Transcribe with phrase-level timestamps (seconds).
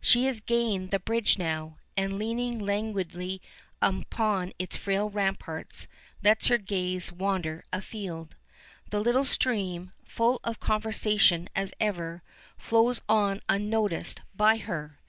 [0.00, 3.42] She has gained the bridge now, and leaning languidly
[3.82, 5.88] upon its frail ramparts
[6.22, 8.36] lets her gaze wander a field.
[8.90, 12.22] The little stream, full of conversation as ever,
[12.56, 15.00] flows on unnoticed by her.